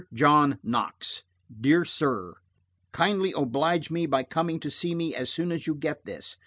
[0.15, 1.21] JOHN KNOX:
[1.61, 6.37] "DEAR SIR–Kindly oblige me by coming to see me as soon as you get this.